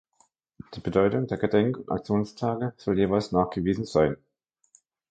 Die 0.73 0.79
Bedeutung 0.79 1.27
der 1.27 1.37
Gedenk- 1.37 1.77
oder 1.77 1.93
Aktionstage 1.93 2.73
soll 2.77 2.97
jeweils 2.97 3.31
nachgewiesen 3.31 3.85
sein. 3.85 4.17